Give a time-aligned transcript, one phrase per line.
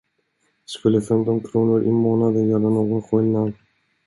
[0.65, 3.53] Skulle femton kronor i månaden göra någon skillnad?